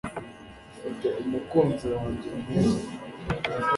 Ufite 0.77 1.07
umukunzi 1.21 1.85
wanjye 1.95 2.29
mwiza 2.39 2.79